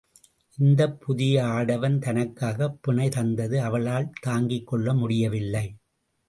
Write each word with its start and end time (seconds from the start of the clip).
இந்தப் 0.57 1.01
புதிய 1.01 1.43
ஆடவன் 1.47 1.97
தனக்காகப் 1.99 2.79
பிணை 2.81 3.09
தந்தது 3.09 3.61
அவளால் 3.61 4.09
தாங்கிக் 4.21 4.67
கொள்ள 4.67 4.93
முடியவில்லை. 4.93 5.65